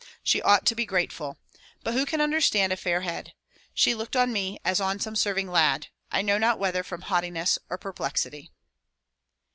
She 0.23 0.41
ought 0.41 0.65
to 0.65 0.73
be 0.73 0.87
grateful. 0.87 1.37
But 1.83 1.93
who 1.93 2.07
can 2.07 2.21
understand 2.21 2.73
a 2.73 2.75
fair 2.75 3.01
head? 3.01 3.33
She 3.71 3.93
looked 3.93 4.15
on 4.15 4.33
me 4.33 4.57
as 4.65 4.81
on 4.81 4.97
some 4.99 5.15
serving 5.15 5.47
lad, 5.51 5.89
I 6.11 6.23
know 6.23 6.39
not 6.39 6.57
whether 6.57 6.81
from 6.81 7.01
haughtiness 7.01 7.59
or 7.69 7.77
perplexity." 7.77 8.49